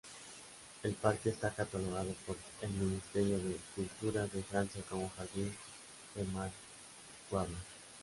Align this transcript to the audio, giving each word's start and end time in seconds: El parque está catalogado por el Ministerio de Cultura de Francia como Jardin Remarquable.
El 0.81 0.95
parque 0.95 1.29
está 1.29 1.51
catalogado 1.53 2.15
por 2.25 2.35
el 2.63 2.71
Ministerio 2.71 3.37
de 3.37 3.55
Cultura 3.75 4.25
de 4.25 4.41
Francia 4.41 4.81
como 4.89 5.07
Jardin 5.15 5.55
Remarquable. 6.15 7.55